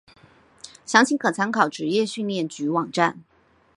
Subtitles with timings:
[0.83, 3.21] 详情可参考职业训练局网站。